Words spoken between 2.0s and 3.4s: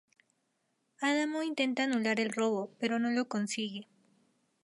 el robo, pero no lo